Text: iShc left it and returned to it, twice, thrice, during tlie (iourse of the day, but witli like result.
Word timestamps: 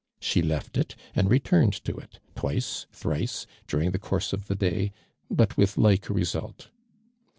iShc 0.19 0.43
left 0.47 0.77
it 0.79 0.95
and 1.15 1.29
returned 1.29 1.73
to 1.73 1.95
it, 1.97 2.17
twice, 2.35 2.87
thrice, 2.91 3.45
during 3.67 3.91
tlie 3.91 3.99
(iourse 3.99 4.33
of 4.33 4.47
the 4.47 4.55
day, 4.55 4.91
but 5.29 5.49
witli 5.57 5.77
like 5.77 6.09
result. 6.09 6.69